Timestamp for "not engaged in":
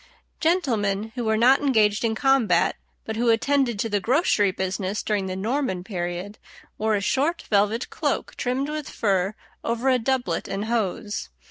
1.37-2.15